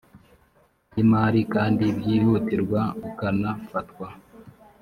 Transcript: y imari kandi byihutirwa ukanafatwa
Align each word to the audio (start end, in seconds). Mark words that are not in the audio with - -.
y 0.95 0.97
imari 1.03 1.41
kandi 1.53 1.83
byihutirwa 1.97 2.81
ukanafatwa 3.07 4.07